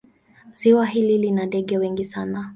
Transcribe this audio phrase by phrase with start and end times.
[0.55, 2.49] Ziwa hili lina ndege wengi sana.